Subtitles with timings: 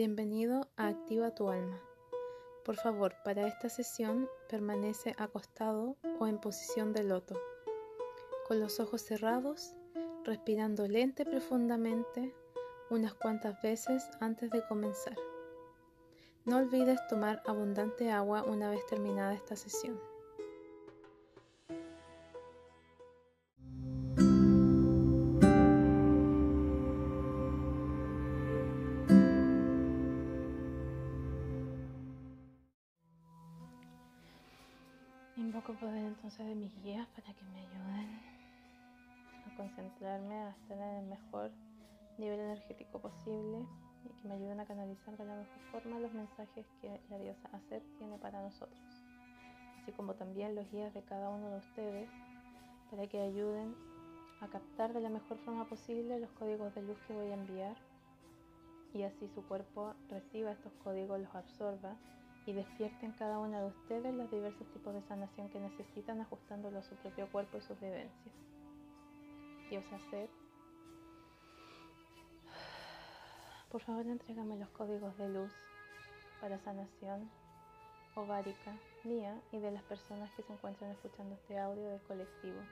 [0.00, 1.82] Bienvenido a Activa tu alma.
[2.64, 7.34] Por favor, para esta sesión permanece acostado o en posición de loto,
[8.46, 9.74] con los ojos cerrados,
[10.22, 12.32] respirando lente profundamente
[12.90, 15.16] unas cuantas veces antes de comenzar.
[16.44, 20.00] No olvides tomar abundante agua una vez terminada esta sesión.
[36.28, 38.20] Entonces de mis guías para que me ayuden
[39.46, 41.50] a concentrarme, a estar en el mejor
[42.18, 43.64] nivel energético posible
[44.04, 47.48] y que me ayuden a canalizar de la mejor forma los mensajes que la diosa
[47.54, 48.78] Aset tiene para nosotros,
[49.80, 52.10] así como también los guías de cada uno de ustedes
[52.90, 53.74] para que ayuden
[54.42, 57.76] a captar de la mejor forma posible los códigos de luz que voy a enviar.
[58.92, 61.96] Y así su cuerpo reciba estos códigos, los absorba
[62.48, 66.82] y despierten cada una de ustedes los diversos tipos de sanación que necesitan ajustándolo a
[66.82, 68.34] su propio cuerpo y sus vivencias.
[69.68, 70.30] Dios hacer.
[73.70, 75.52] Por favor, entrégame los códigos de luz
[76.40, 77.30] para sanación
[78.14, 78.74] ovárica
[79.04, 82.62] mía y de las personas que se encuentran escuchando este audio del colectivo,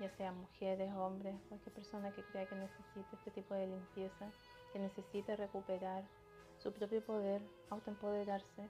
[0.00, 4.30] ya sean mujeres, hombres, cualquier persona que crea que necesite este tipo de limpieza,
[4.70, 6.04] que necesite recuperar
[6.58, 8.68] su propio poder, autoempoderarse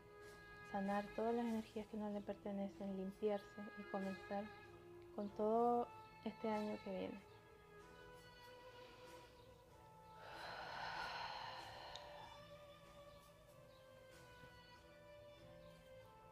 [0.72, 4.44] sanar todas las energías que no le pertenecen, limpiarse y comenzar
[5.14, 5.86] con todo
[6.24, 7.20] este año que viene.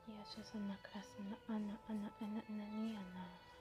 [0.09, 3.56] Y allá es una ana, ana, ana, ana, ana, ana.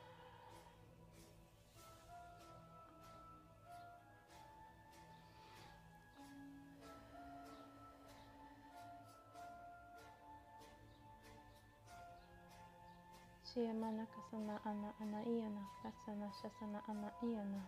[13.56, 17.62] Shiyamana kasana ana ana iyana kasana shasana ana iyana.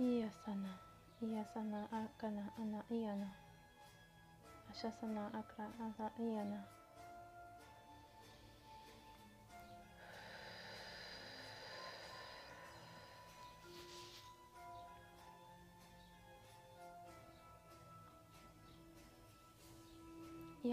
[0.00, 0.72] Iyasana
[1.20, 3.28] iyasana akana ana iyana.
[4.72, 6.64] Ashasana akra ana iyana.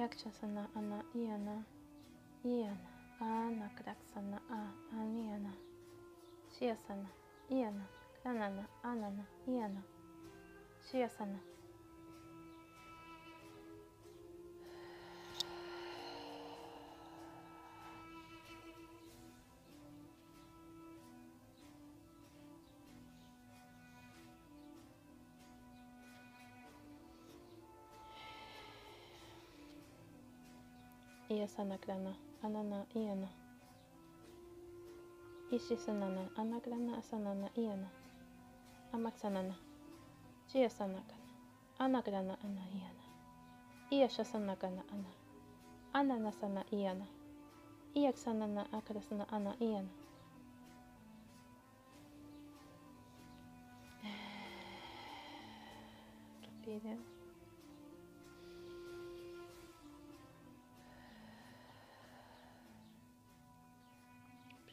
[0.04, 1.56] Yakshasana ana iyana
[2.44, 2.88] iyana
[3.20, 4.60] ana kraksana a
[5.00, 5.52] aniyana
[6.54, 7.10] Shiyasana
[7.50, 7.86] iyana
[8.20, 9.82] kranana anana iyana
[10.92, 11.40] Shiyasana
[31.44, 33.28] Iyasana krana anana iyana.
[35.52, 37.90] Ishisanana anakrana asanana iyana.
[38.96, 39.56] Amaksanana
[40.48, 41.28] Chiyasanakana.
[41.80, 43.04] Anakrana ana iyana.
[43.92, 45.12] Iyashasanakana ana.
[45.94, 47.06] Ananasana iyana.
[47.94, 49.90] Iyaksanana akrasana ana iyana.
[56.44, 57.00] Respiren.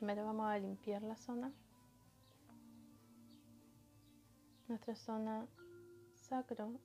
[0.01, 1.53] Primero vamos a limpiar la zona.
[4.67, 5.47] Nuestra zona
[6.15, 6.81] sacro.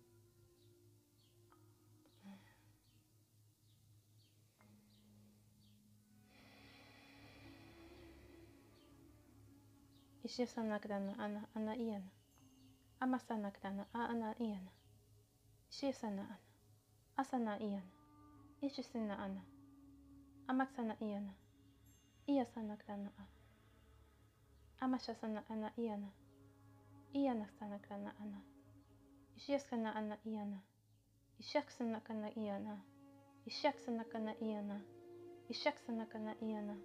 [10.23, 12.11] Ishiyasana krana ana ana iyana.
[12.99, 14.71] Amasana krana a ana iyana.
[15.71, 16.39] Ishiyasana ana.
[17.15, 17.91] Asana iyana.
[18.61, 19.41] Ishisina ana.
[20.47, 21.31] Amaksana iyana.
[21.31, 21.44] Iyasana
[22.77, 23.23] krana a.
[24.85, 26.11] Amashasana ana iyana.
[27.13, 28.41] Iyana sana krana ana.
[29.37, 30.59] Ishiyaskana ana iyana.
[31.39, 32.81] Ishaksana kana iyana.
[33.45, 34.81] Ishaksana kana iyana.
[35.49, 36.77] Ishaksana kana iyana.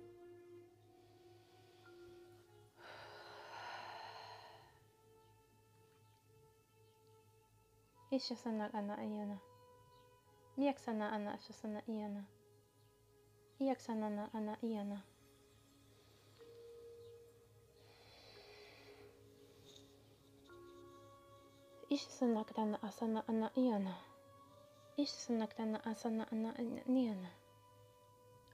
[8.10, 9.38] Ishasana ana iyana.
[10.56, 12.24] Niyaksana ana ashasana iyana.
[13.60, 14.56] Iyaksanana ana
[21.92, 23.94] ايش سنك تنا أصنع أنا إيانا
[24.98, 26.58] ايش سنك تنا أصنع أنا
[26.88, 27.28] إيانا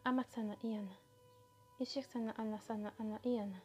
[0.07, 0.97] أمك سنة إيانا
[1.81, 3.59] ايش سنة أنا سنة أنا إيانا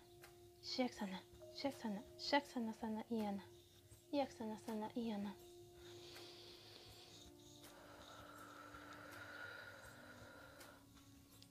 [0.62, 1.18] Shaksana.
[1.54, 2.00] Shaksana.
[2.18, 3.42] Shaksana sana iyana.
[4.12, 5.32] Iyaksana sana iyana.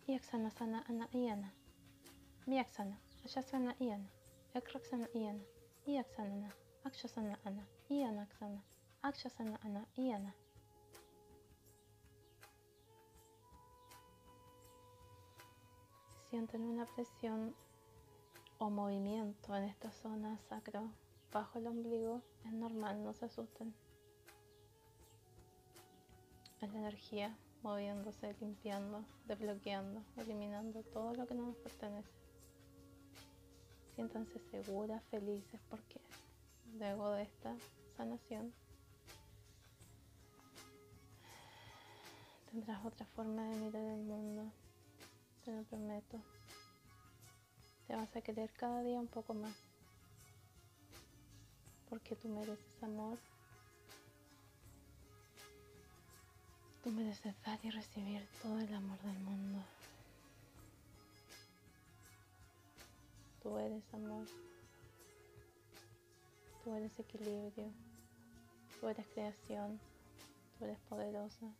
[0.07, 1.49] Iyaksana sana ana iyana.
[2.47, 2.95] Miyaksana.
[3.25, 4.09] Ashasana iyana.
[4.55, 5.43] Yakraksana iyana.
[5.87, 6.49] Iyaksanana.
[6.85, 7.63] Akshasana ana.
[7.89, 8.61] Iyanaksana.
[9.03, 9.85] Akshasana ana.
[9.97, 10.33] Iyana.
[16.33, 17.53] Sienten una presión
[18.57, 20.89] o movimiento en esta zona sacro
[21.31, 22.23] bajo el ombligo.
[22.43, 23.71] Es normal, no se asusten.
[26.59, 32.09] Es la energía moviéndose, limpiando, desbloqueando, eliminando todo lo que no nos pertenece.
[33.93, 36.01] Siéntanse seguras, felices, porque
[36.79, 37.55] luego de esta
[37.95, 38.51] sanación
[42.49, 44.51] tendrás otra forma de mirar el mundo,
[45.43, 46.21] te lo prometo.
[47.87, 49.55] Te vas a querer cada día un poco más,
[51.89, 53.17] porque tú mereces amor.
[56.83, 59.63] Tú mereces dar y recibir todo el amor del mundo.
[63.41, 64.25] Tú eres amor.
[66.63, 67.71] Tú eres equilibrio.
[68.79, 69.79] Tú eres creación.
[70.57, 71.53] Tú eres poderosa.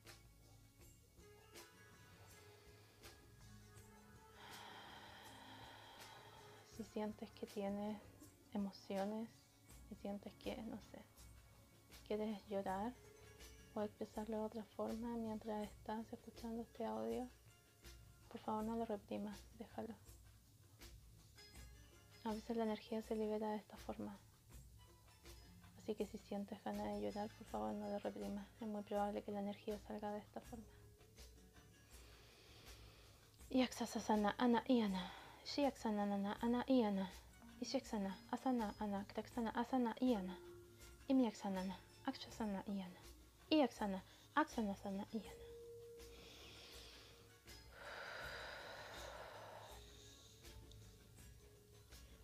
[6.83, 7.97] Si sientes que tienes
[8.53, 9.29] emociones
[9.89, 10.99] y sientes que, no sé,
[12.05, 12.91] quieres llorar
[13.73, 17.29] o expresarlo de otra forma mientras estás escuchando este audio,
[18.27, 19.95] por favor no lo reprimas, déjalo.
[22.25, 24.19] A veces la energía se libera de esta forma.
[25.77, 28.45] Así que si sientes ganas de llorar, por favor no lo reprimas.
[28.59, 30.65] Es muy probable que la energía salga de esta forma.
[33.51, 35.22] Yaksasasana ana iyana.
[35.45, 37.07] Shiyaksana nana ana iyana.
[37.61, 40.35] Ishiksana asana ana kraksana asana iyana.
[41.07, 41.75] Imyaksanana
[42.05, 42.99] akshasana iyana.
[43.49, 44.01] Iyaksana
[44.35, 45.43] aksana sana iyana.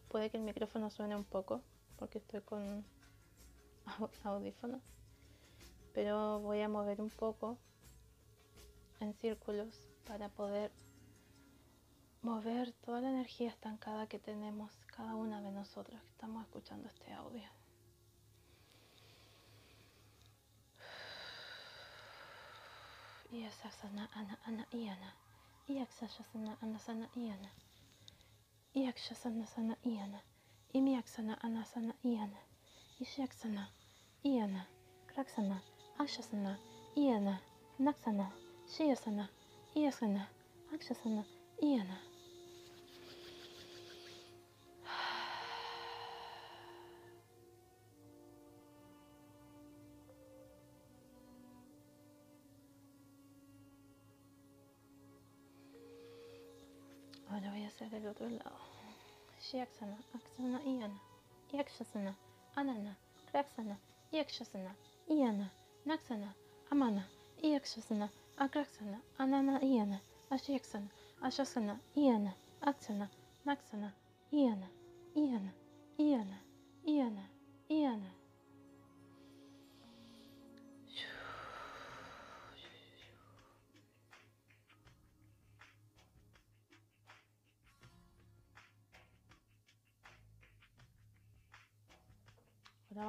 [0.09, 1.61] Puede que el micrófono suene un poco
[1.97, 2.85] porque estoy con
[4.23, 4.81] audífonos,
[5.93, 7.57] pero voy a mover un poco
[9.01, 10.71] en círculos para poder
[12.21, 17.13] mover toda la energía estancada que tenemos cada una de nosotros que estamos escuchando este
[17.13, 17.49] audio.
[23.31, 25.13] Iyaksasana ana ana iyana.
[25.67, 27.49] Iyaksasana ana sana iyana.
[28.73, 30.21] Iyakshasana sana iyana.
[30.73, 32.39] Imyaksana ana sana iyana.
[32.99, 33.69] Ishaksana
[34.23, 34.65] iyana.
[35.07, 35.61] Kraksana
[35.97, 36.57] akshasana
[36.95, 37.39] iyana.
[37.79, 38.31] Naksana
[38.67, 39.29] shiyasana
[39.75, 40.27] iyasana
[40.73, 41.23] akshasana
[41.61, 42.08] iyana.
[57.81, 58.57] Ahora voy a hacer el otro lado.
[59.39, 61.01] Shiaksana, Aksana, Iyana.
[61.53, 62.13] Yakshasana,
[62.55, 62.95] Anana,
[63.31, 63.77] Kraksana,
[64.11, 64.75] Yakshasana,
[65.07, 65.49] Iyana,
[65.85, 66.33] Naksana,
[66.71, 67.05] Amana,
[67.41, 70.89] Yakshasana, Akraksana, Anana, Iyana, Ashyaksana,
[71.21, 73.07] Ashasana, Iyana, Aksana,
[73.45, 73.93] Naksana,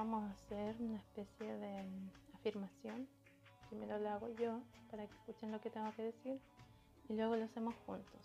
[0.00, 3.06] vamos a hacer una especie de mm, afirmación.
[3.68, 6.40] Primero la hago yo para que escuchen lo que tengo que decir
[7.10, 8.22] y luego lo hacemos juntos.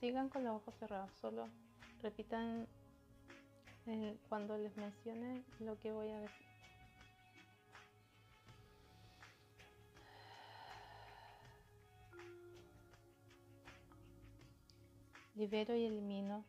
[0.00, 1.48] Sigan con los ojos cerrados, solo
[2.02, 2.68] repitan
[3.86, 6.46] eh, cuando les mencione lo que voy a decir.
[15.34, 16.44] Libero y elimino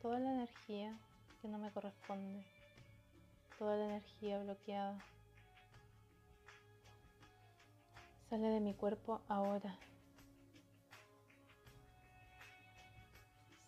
[0.00, 0.98] toda la energía
[1.40, 2.44] que no me corresponde,
[3.58, 4.98] toda la energía bloqueada.
[8.28, 9.78] Sale de mi cuerpo ahora.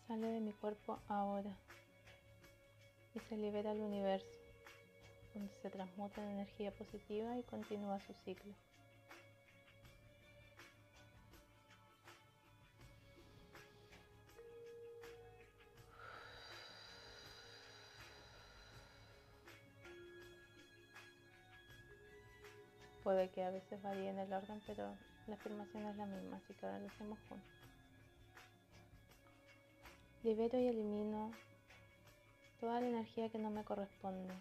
[0.07, 1.57] Sale de mi cuerpo ahora
[3.15, 4.27] y se libera al universo,
[5.33, 8.53] donde se transmuta en energía positiva y continúa su ciclo.
[23.11, 24.95] Puede que a veces varíe en el orden, pero
[25.27, 27.45] la afirmación es la misma, así que ahora lo hacemos juntos.
[30.23, 31.33] Libero y elimino
[32.61, 34.33] toda la energía que no me corresponde,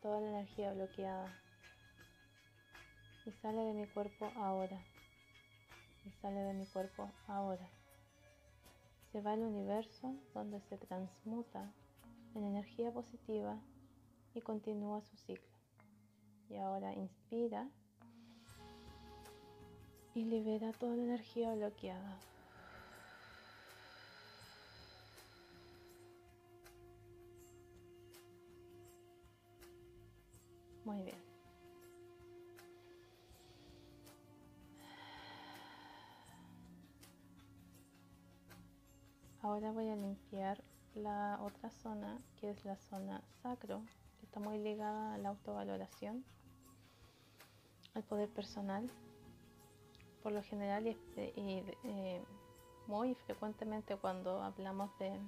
[0.00, 1.38] toda la energía bloqueada.
[3.26, 4.80] Y sale de mi cuerpo ahora.
[6.06, 7.68] Y sale de mi cuerpo ahora.
[9.12, 11.74] Se va al universo donde se transmuta
[12.34, 13.58] en energía positiva
[14.34, 15.51] y continúa su ciclo.
[16.52, 17.66] Y ahora inspira
[20.14, 22.18] y libera toda la energía bloqueada.
[30.84, 31.16] Muy bien.
[39.40, 40.62] Ahora voy a limpiar
[40.94, 43.82] la otra zona que es la zona sacro,
[44.18, 46.26] que está muy ligada a la autovaloración
[47.94, 48.88] al poder personal.
[50.22, 50.94] Por lo general y,
[51.84, 52.22] eh,
[52.86, 55.18] muy frecuentemente cuando hablamos de,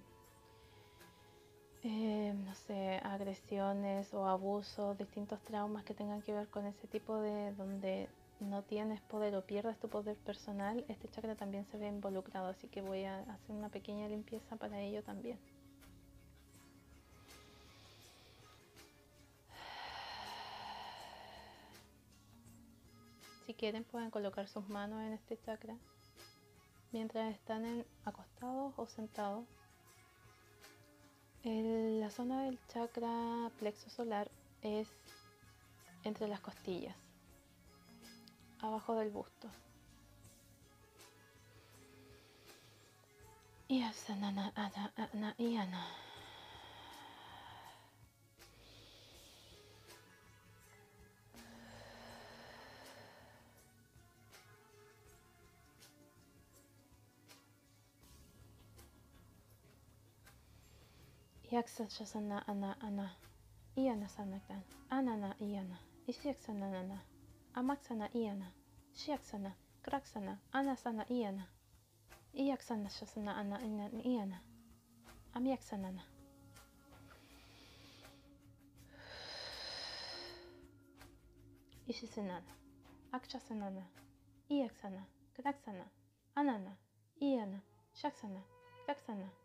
[1.83, 7.21] eh, no sé, agresiones o abusos, distintos traumas que tengan que ver con ese tipo
[7.21, 8.09] de donde
[8.41, 12.69] no tienes poder o pierdes tu poder personal, este chakra también se ve involucrado, así
[12.69, 15.39] que voy a hacer una pequeña limpieza para ello también.
[23.47, 25.77] Si quieren pueden colocar sus manos en este chakra
[26.93, 29.45] mientras están acostados o sentados.
[31.43, 34.31] la zona del chakra plexo solar
[34.63, 34.89] es
[36.05, 36.97] entre las costillas,
[38.61, 39.49] abajo del busto.
[43.69, 46.04] Y ana, ana, y ana.
[61.65, 63.11] Yaksashasana ana ana.
[63.77, 64.61] Iana sanaktan.
[64.91, 65.77] Anana iana.
[66.07, 66.99] Isyaksana nana.
[67.55, 68.53] Amaksana iana.
[68.95, 69.53] Shiaksana.
[69.83, 70.39] Kraksana.
[70.53, 71.47] Anasana iana.
[72.35, 74.39] Iyaksana shasana ana ina iana.
[75.35, 76.03] Amyaksanana.
[81.89, 82.53] Ishisanana.
[83.13, 83.83] Akshasanana.
[84.51, 85.03] Iyaksana.
[85.37, 85.85] Kraksana.
[86.37, 86.77] Anana.
[87.21, 87.61] Iana.
[87.95, 88.43] Shaksana.
[88.87, 89.44] Kraksana.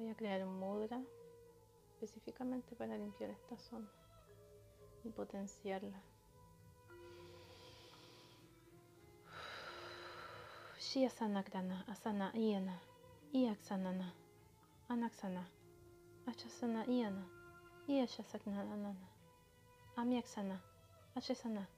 [0.00, 0.98] Voy a crear un mudra
[1.90, 3.86] específicamente para limpiar esta zona
[5.04, 6.00] y potenciarla.
[10.78, 12.80] Shiasana grana, asana iana,
[13.34, 14.14] iaksanana,
[14.88, 15.46] anaksana,
[16.24, 17.28] achasana iana,
[17.86, 18.94] iashasaknanana,
[19.96, 20.62] amyaksana,
[21.14, 21.68] achasana,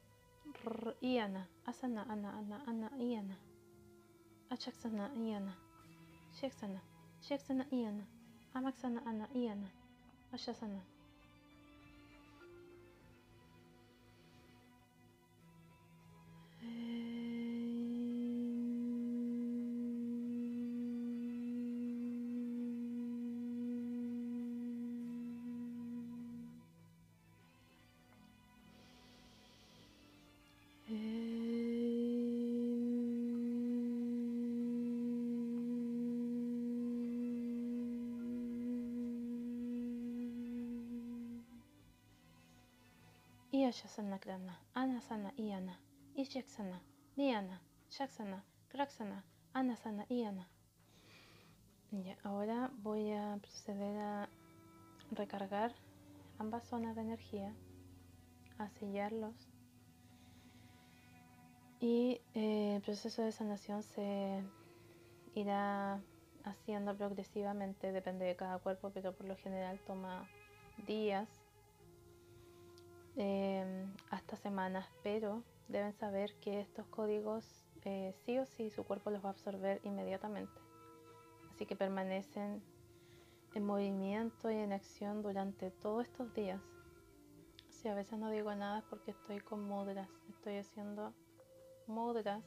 [1.00, 3.36] iana, asana ana ana ana iana,
[4.48, 5.56] achaksana iana,
[7.28, 7.64] shiaksana.
[7.64, 8.04] Sheksana iana,
[8.54, 9.68] amaksana ana iana,
[10.32, 10.80] ashasana.
[43.82, 45.76] Iyashasana Krana, Anasana Iana,
[46.16, 46.78] Ishaksana,
[47.16, 47.58] Niana,
[47.90, 48.40] Shaksana,
[48.72, 49.24] Kraksana,
[49.54, 50.46] Anasana Iana.
[51.90, 54.28] Ya, ahora voy a proceder a
[55.10, 55.74] recargar
[56.38, 57.52] ambas zonas de energía,
[58.58, 59.48] a sellarlos
[61.80, 64.44] y eh, el proceso de sanación se
[65.34, 66.00] irá
[66.44, 70.28] haciendo progresivamente, depende de cada cuerpo, pero por lo general toma
[70.86, 71.41] días
[73.16, 77.44] eh, hasta semanas, pero deben saber que estos códigos
[77.84, 80.60] eh, sí o sí su cuerpo los va a absorber inmediatamente.
[81.50, 82.62] Así que permanecen
[83.54, 86.60] en movimiento y en acción durante todos estos días.
[87.68, 91.12] Si a veces no digo nada es porque estoy con mudras, estoy haciendo
[91.86, 92.42] mudras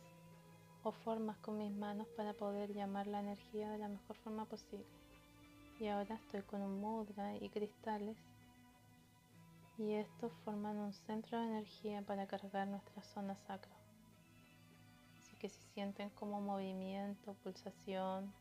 [0.83, 4.85] o formas con mis manos para poder llamar la energía de la mejor forma posible.
[5.79, 8.17] Y ahora estoy con un mudra y cristales
[9.77, 13.75] y estos forman un centro de energía para cargar nuestra zona sacra.
[15.19, 18.31] Así que si sienten como movimiento, pulsación,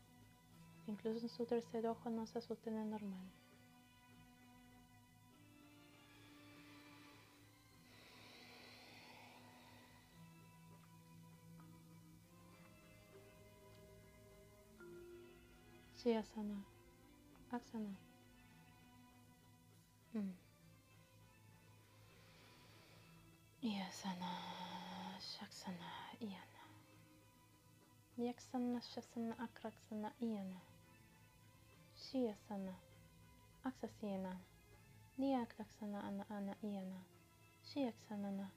[0.87, 3.31] incluso en su tercer ojo no se asusten, es normal.
[15.97, 16.63] Shiyasana,
[17.51, 17.97] Aksana.
[20.13, 20.44] Mm.
[23.65, 24.29] Yasana,
[25.17, 25.89] Shaksana,
[26.21, 26.63] Iyana.
[28.17, 30.61] Yaksana, Shasana, Akraksana, Iyana.
[31.97, 32.73] Shiyasana,
[33.65, 34.37] Aksasiyana.
[35.17, 37.01] Niyakraksana, Ana, Ana, Iyana.
[37.65, 38.51] Shiyaksanana.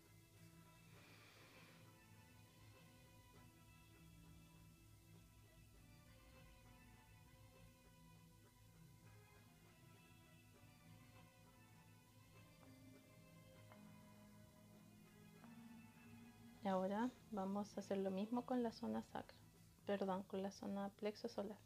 [16.69, 19.37] Ahora vamos a hacer lo mismo con la zona sacra,
[19.87, 21.59] perdón, con la zona plexo solar.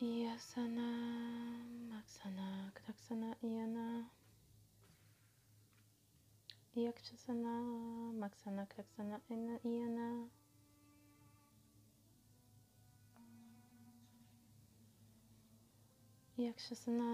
[0.00, 0.88] Iyasana,
[1.88, 4.04] Maksana, Kraksana, Iyana.
[6.76, 7.52] Iyakshasana,
[8.20, 9.20] Maksana, Kraksana,
[9.64, 10.28] Iyana.
[16.38, 17.08] Yakshasana,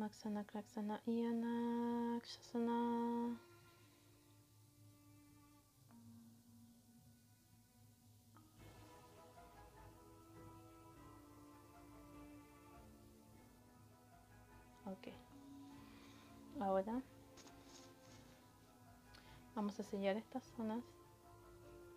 [0.00, 3.36] Maksana, Kraksana, Iyana, Kshasana.
[16.60, 17.02] Ahora
[19.54, 20.84] vamos a sellar estas zonas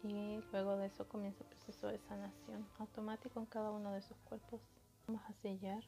[0.03, 4.17] y luego de eso comienza el proceso de sanación automático en cada uno de sus
[4.19, 4.61] cuerpos.
[5.07, 5.83] Vamos a sellar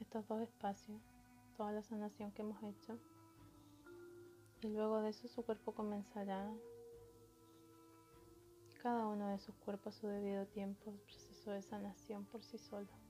[0.00, 1.02] estos dos espacios,
[1.56, 2.98] toda la sanación que hemos hecho
[4.60, 6.48] y luego de eso su cuerpo comenzará
[8.82, 12.58] cada uno de sus cuerpos a su debido tiempo, el proceso de sanación por sí
[12.58, 13.07] solo.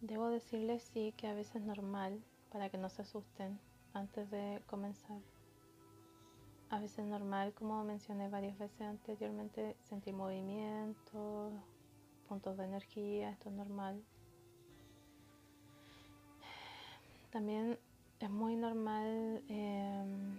[0.00, 3.58] Debo decirles sí que a veces es normal para que no se asusten
[3.92, 5.20] antes de comenzar.
[6.70, 11.50] A veces es normal, como mencioné varias veces anteriormente, sentir movimiento,
[12.28, 14.04] puntos de energía, esto es normal.
[17.30, 17.76] También
[18.20, 20.38] es muy normal, em,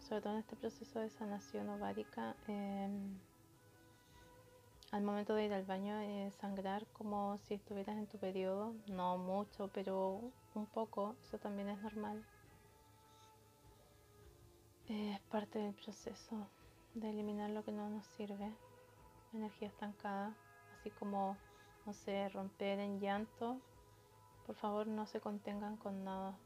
[0.00, 3.18] sobre todo en este proceso de sanación ovárica, em,
[4.92, 9.16] al momento de ir al baño eh, sangrar como si estuvieras en tu periodo, no
[9.16, 10.20] mucho, pero
[10.54, 12.22] un poco, eso también es normal.
[14.88, 16.46] es parte del proceso
[16.94, 18.52] de eliminar lo que no nos sirve,
[19.32, 20.34] energía estancada,
[20.74, 21.38] así como,
[21.86, 23.58] no sé, romper en llanto.
[24.46, 26.36] Por favor, no se contengan con nada.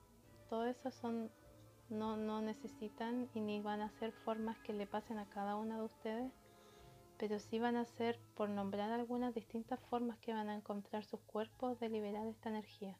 [0.48, 1.32] Todas esas son,
[1.88, 5.78] no, no necesitan y ni van a ser formas que le pasen a cada una
[5.78, 6.45] de ustedes
[7.18, 11.20] pero sí van a ser, por nombrar algunas distintas formas que van a encontrar sus
[11.20, 12.98] cuerpos de liberar esta energía.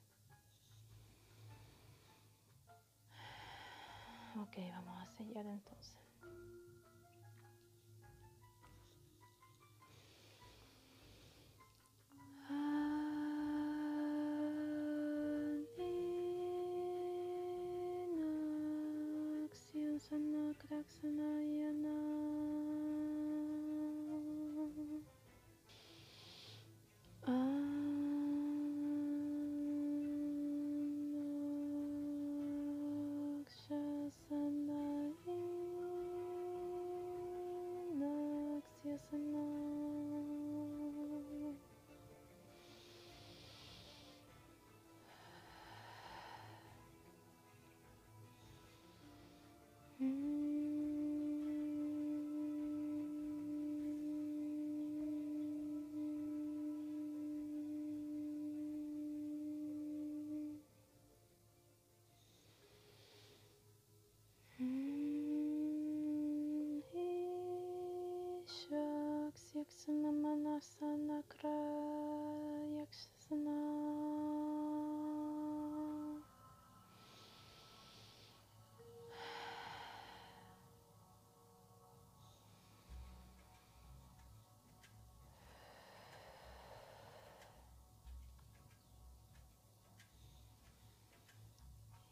[4.37, 5.97] Ok, vamos a sellar entonces.
[70.57, 73.59] Asana Krayakshasana.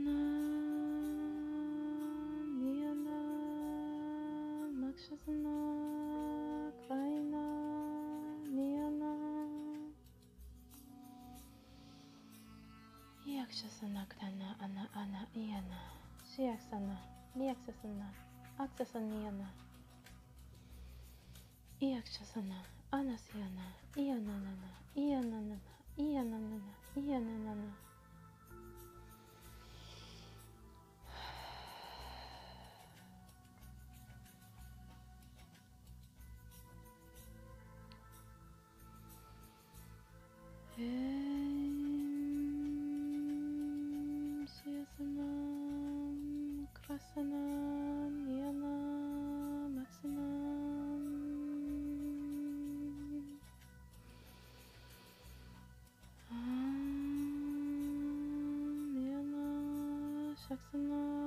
[13.51, 15.75] Access なくだな、あな、あな、いやな。
[16.23, 16.95] シアクサな、
[17.35, 18.07] リアクセスな、
[18.57, 19.51] アクセスにやな。
[21.81, 24.47] イアクセスな、アナスやな、いやななな、
[24.95, 25.55] いやななな、
[25.97, 26.55] いやななな、
[26.95, 27.80] いやななな。
[60.51, 61.20] Shaksana Kriyana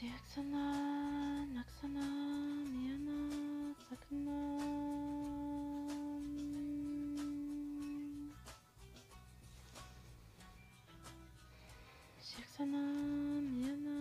[0.00, 0.64] Shiaksana,
[1.52, 2.06] Naksana,
[2.72, 3.18] Niyana,
[3.84, 4.38] Sakana.
[12.16, 12.82] Shiaksana,
[13.44, 13.96] Niyana,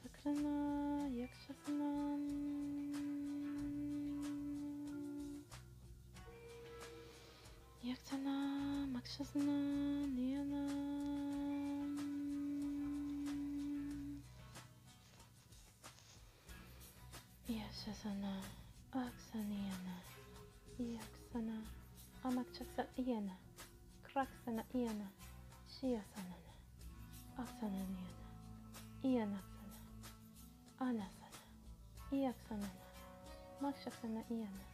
[0.00, 0.56] Sakrana,
[1.12, 1.92] Yakshasana.
[7.84, 8.34] Yaksana,
[8.94, 9.83] Makshasana,
[22.96, 23.36] Iyana,
[24.04, 25.10] Kraksana Iyana,
[25.66, 26.52] Shiasanana,
[27.36, 28.22] Aksananiyana,
[29.02, 29.78] Iyanaksana,
[30.78, 31.40] Anasana,
[32.12, 32.84] Iyaksanana,
[33.60, 34.64] Makshasana Iyana,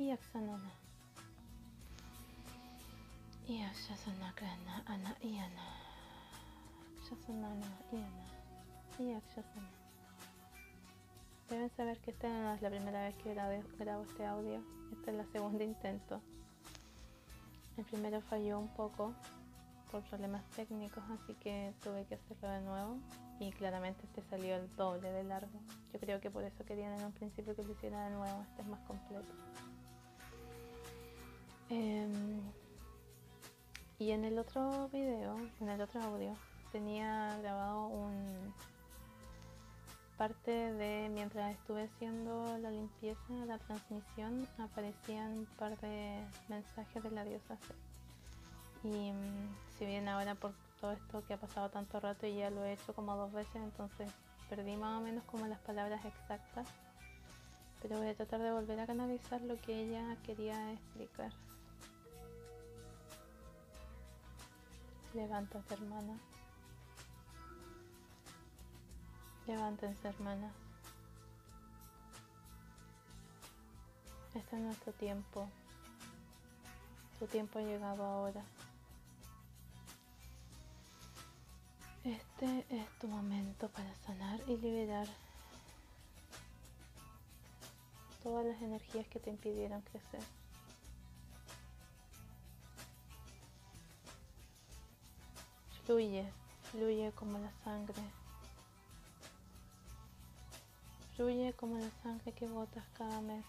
[0.00, 0.72] Iyaksanana,
[3.46, 5.64] Iyakshasana Grana, Ana Iyana,
[7.04, 8.26] Shasanana Iyana,
[8.98, 9.70] Iyakshasana.
[11.48, 14.60] Deben saber que esta no es la primera vez que grabo, grabo este audio.
[14.92, 16.20] Este es el segundo intento.
[17.82, 19.12] El primero falló un poco
[19.90, 22.96] por problemas técnicos, así que tuve que hacerlo de nuevo.
[23.40, 25.58] Y claramente este salió el doble de largo.
[25.92, 28.40] Yo creo que por eso querían en un principio que lo hiciera de nuevo.
[28.48, 29.32] Este es más completo.
[31.70, 32.40] Em,
[33.98, 36.36] y en el otro video, en el otro audio,
[36.70, 38.54] tenía grabado un
[40.22, 47.10] parte de mientras estuve haciendo la limpieza, la transmisión, aparecían un par de mensajes de
[47.10, 47.74] la diosa C.
[48.84, 52.50] Y mm, si bien ahora por todo esto que ha pasado tanto rato y ya
[52.50, 54.12] lo he hecho como dos veces, entonces
[54.48, 56.68] perdí más o menos como las palabras exactas.
[57.80, 61.32] Pero voy a tratar de volver a canalizar lo que ella quería explicar.
[65.14, 66.16] Levántate, hermana.
[69.46, 70.52] Levántense, hermanas.
[74.34, 75.48] Este es nuestro tiempo.
[77.18, 78.42] Tu tiempo ha llegado ahora.
[82.04, 85.06] Este es tu momento para sanar y liberar
[88.22, 90.22] todas las energías que te impidieron crecer.
[95.84, 96.32] Fluye,
[96.70, 98.21] fluye como la sangre.
[101.16, 103.44] Fluye como la sangre que botas cada mes.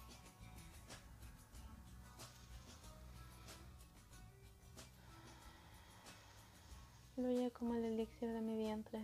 [7.15, 8.99] Fluye como el elixir de mi vientre.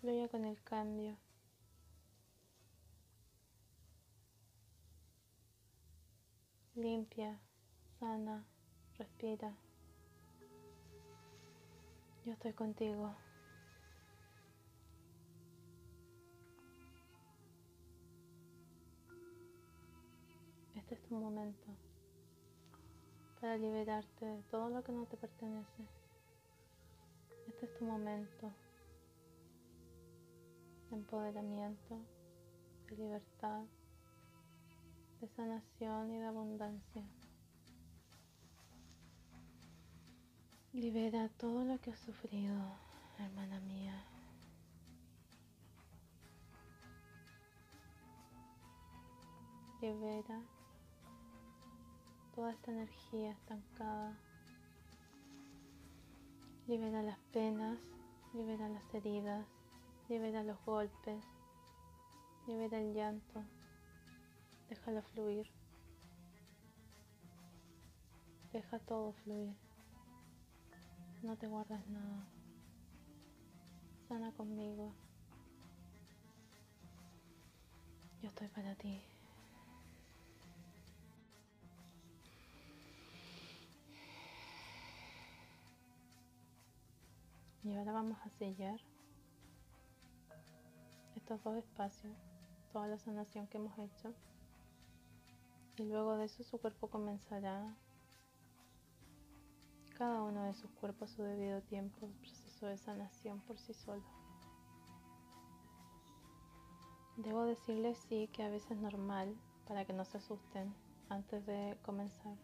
[0.00, 1.16] Fluye con el cambio.
[6.76, 7.40] Limpia,
[7.98, 8.44] sana,
[8.96, 9.56] respira.
[12.24, 13.12] Yo estoy contigo.
[21.12, 21.68] Tu momento
[23.38, 25.86] para liberarte de todo lo que no te pertenece.
[27.46, 28.50] Este es tu momento
[30.88, 31.98] de empoderamiento,
[32.88, 33.60] de libertad,
[35.20, 37.04] de sanación y de abundancia.
[40.72, 42.56] Libera todo lo que has sufrido,
[43.18, 44.02] hermana mía.
[49.82, 50.40] Libera
[52.34, 54.18] toda esta energía estancada.
[56.66, 57.78] Libera las penas,
[58.34, 59.46] libera las heridas,
[60.08, 61.24] libera los golpes,
[62.46, 63.44] libera el llanto,
[64.68, 65.46] déjalo fluir.
[68.52, 69.56] Deja todo fluir.
[71.22, 72.28] No te guardas nada.
[74.08, 74.92] Sana conmigo.
[78.20, 79.11] Yo estoy para ti.
[87.64, 88.80] Y ahora vamos a sellar
[91.14, 92.12] estos dos espacios,
[92.72, 94.12] toda la sanación que hemos hecho.
[95.76, 97.76] Y luego de eso su cuerpo comenzará,
[99.96, 103.72] cada uno de sus cuerpos a su debido tiempo, el proceso de sanación por sí
[103.74, 104.02] solo.
[107.16, 109.36] Debo decirles sí que a veces es normal
[109.68, 110.74] para que no se asusten
[111.08, 112.36] antes de comenzar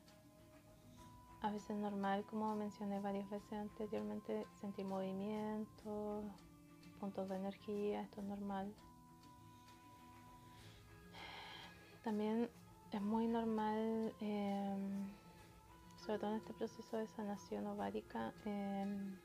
[1.41, 6.23] a veces normal, como mencioné varias veces anteriormente, sentir movimiento,
[6.99, 8.75] puntos de energía, esto es normal.
[12.03, 12.51] También
[12.91, 15.09] es muy normal, em,
[16.05, 19.17] sobre todo en este proceso de sanación ovárica, em,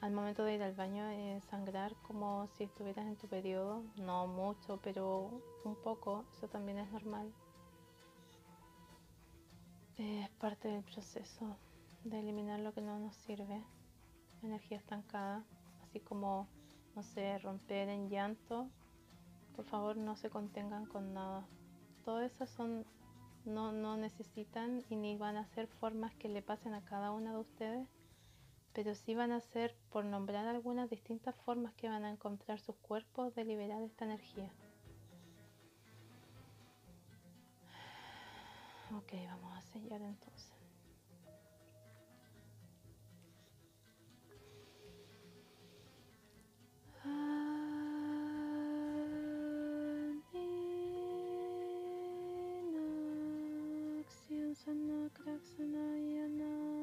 [0.00, 4.26] al momento de ir al baño, eh, sangrar como si estuvieras en tu periodo, no
[4.26, 5.30] mucho, pero
[5.64, 7.30] un poco, eso también es normal
[10.00, 11.58] es parte del proceso
[12.04, 13.62] de eliminar lo que no nos sirve,
[14.42, 15.44] energía estancada,
[15.82, 16.48] así como,
[16.96, 18.70] no sé, romper en llanto.
[19.54, 21.46] Por favor, no se contengan con nada.
[22.04, 22.86] Todas esas son,
[23.44, 27.32] no, no necesitan y ni van a ser formas que le pasen a cada una
[27.32, 27.88] de ustedes,
[28.72, 32.76] pero sí van a ser, por nombrar algunas distintas formas que van a encontrar sus
[32.76, 34.50] cuerpos de liberar esta energía.
[38.92, 40.50] Ok, vamos a sellar entonces.
[54.64, 56.79] Sana Kraksana Yana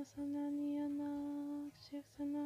[0.00, 1.10] Sasana Niyana
[1.84, 2.44] Shesana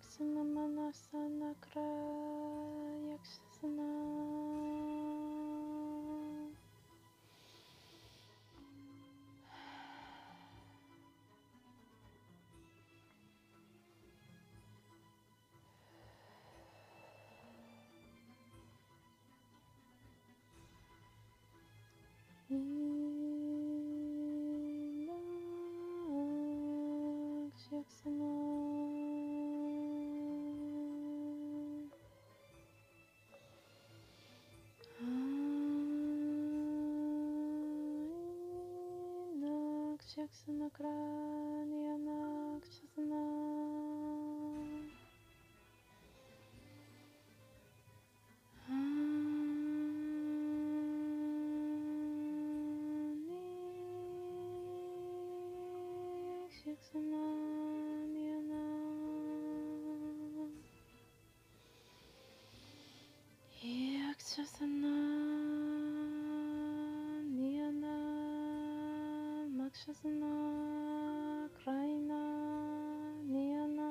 [0.00, 2.27] Сексина Манасана Края.
[40.18, 42.16] Yakshasana Kranyana
[42.54, 43.22] Yakshasana
[56.30, 57.22] Yakshasana
[58.14, 58.62] Nyana
[63.62, 64.67] Yakshasana
[69.88, 72.20] Makshasana Kraina
[73.24, 73.88] Nyana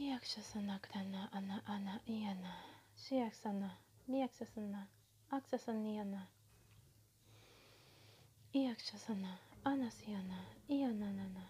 [0.00, 2.52] Yakshasana Krana Ana Ana Iyana
[2.96, 3.70] Shiyaksana
[4.08, 4.86] Miyakshasana
[5.30, 6.22] Aksasanyana
[8.54, 9.30] Iyakshasana
[9.66, 10.38] Anasyana
[10.70, 11.44] Iyananana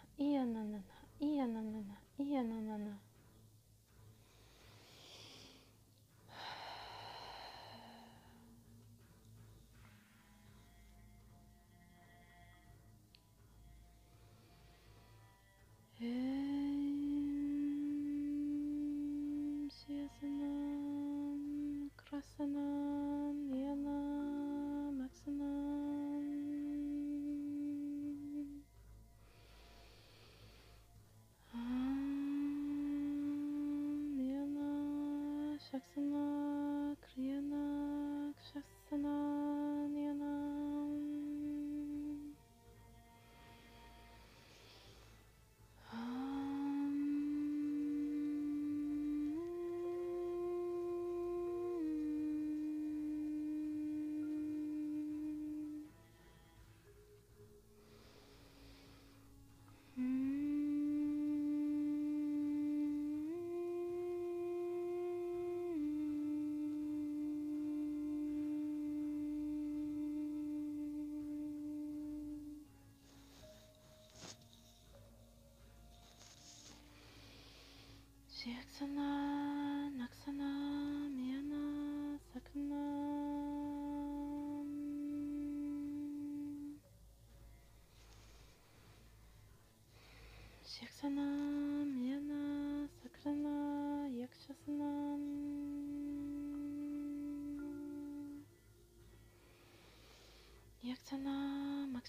[35.95, 36.34] Shaksana Kriyana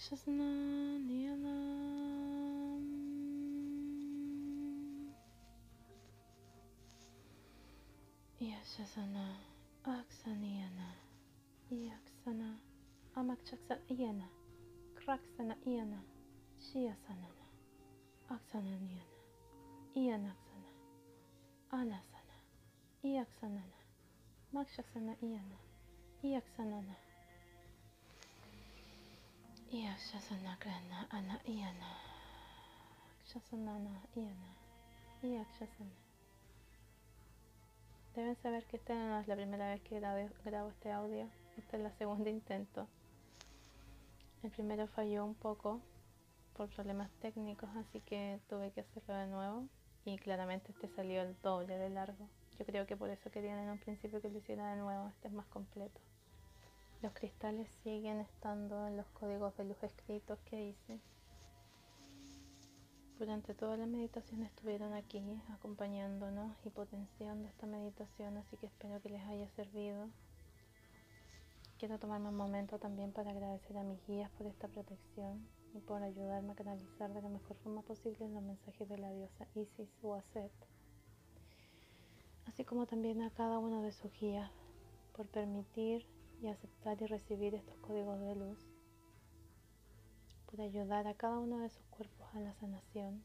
[0.06, 1.54] Makshasana, Niyana.
[8.40, 9.24] Yashasana,
[9.84, 10.88] Aksaniyana,
[11.72, 12.54] Yaksana,
[13.16, 14.28] Amakchaksana, Iyana,
[14.94, 15.98] Kraksana, Iyana,
[16.60, 17.44] Shiyasanana,
[18.30, 19.16] Aksananiyana,
[19.96, 20.70] Iyanaksana,
[21.72, 22.36] Anasana,
[23.04, 23.78] Iyaksanana,
[24.54, 25.58] Makshasana, Iyana,
[26.22, 26.94] Iyaksanana,
[29.68, 31.98] Iyakshasana, Krana, Ana, Iyana,
[33.24, 34.54] Kshasanana, Iyana.
[38.14, 41.28] Deben saber que esta no es la primera vez que grabo, grabo este audio.
[41.56, 42.86] Este es el segundo intento.
[44.44, 45.80] El primero falló un poco
[46.56, 49.68] por problemas técnicos, así que tuve que hacerlo de nuevo.
[50.04, 52.28] Y claramente este salió el doble de largo.
[52.56, 55.08] Yo creo que por eso querían en un principio que lo hiciera de nuevo.
[55.08, 56.00] Este es más completo.
[57.02, 60.98] Los cristales siguen estando en los códigos de luz escritos que hice.
[63.18, 69.10] Durante toda la meditación estuvieron aquí acompañándonos y potenciando esta meditación, así que espero que
[69.10, 70.08] les haya servido.
[71.78, 76.02] Quiero tomarme un momento también para agradecer a mis guías por esta protección y por
[76.02, 80.14] ayudarme a canalizar de la mejor forma posible los mensajes de la diosa Isis o
[80.14, 80.52] Aset,
[82.46, 84.50] así como también a cada uno de sus guías
[85.14, 86.06] por permitir
[86.40, 88.58] y aceptar y recibir estos códigos de luz
[90.46, 93.22] por ayudar a cada uno de sus cuerpos a la sanación,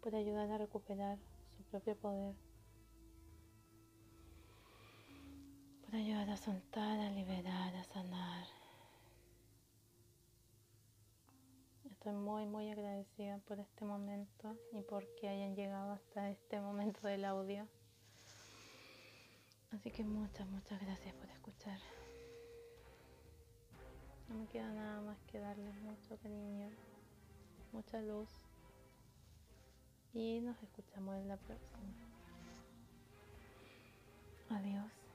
[0.00, 1.18] por ayudar a recuperar
[1.56, 2.34] su propio poder,
[5.84, 8.46] por ayudar a soltar, a liberar, a sanar.
[11.76, 16.60] Esto estoy muy, muy agradecida por este momento y por que hayan llegado hasta este
[16.60, 17.66] momento del audio.
[19.70, 21.78] Así que muchas, muchas gracias por escuchar.
[24.28, 26.70] No me queda nada más que darles mucho cariño,
[27.72, 28.28] mucha luz
[30.12, 31.92] y nos escuchamos en la próxima.
[34.50, 35.07] Adiós.